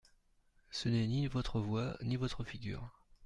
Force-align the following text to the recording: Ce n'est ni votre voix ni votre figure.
Ce 0.71 0.89
n'est 0.89 1.05
ni 1.05 1.27
votre 1.27 1.59
voix 1.59 1.95
ni 2.01 2.15
votre 2.15 2.43
figure. 2.43 2.91